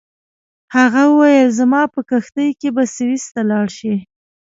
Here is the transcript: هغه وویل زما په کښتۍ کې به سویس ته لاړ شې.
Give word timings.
هغه 0.75 1.01
وویل 1.11 1.47
زما 1.59 1.81
په 1.93 1.99
کښتۍ 2.09 2.49
کې 2.59 2.69
به 2.75 2.83
سویس 2.95 3.25
ته 3.33 3.41
لاړ 3.49 3.67
شې. 3.77 3.95